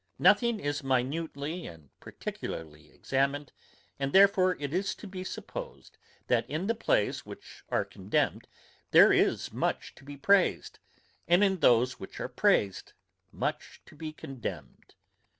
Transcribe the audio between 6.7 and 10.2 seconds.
plays which are condemned there is much to be